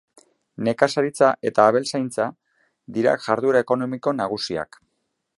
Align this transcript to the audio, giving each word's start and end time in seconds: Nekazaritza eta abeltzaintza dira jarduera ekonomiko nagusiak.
Nekazaritza 0.67 1.27
eta 1.49 1.65
abeltzaintza 1.73 2.25
dira 2.95 3.13
jarduera 3.27 3.61
ekonomiko 3.65 4.15
nagusiak. 4.23 4.81